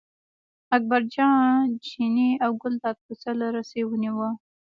[0.75, 4.29] اکبرجان چینی او ګلداد پسه له رسۍ ونیوه.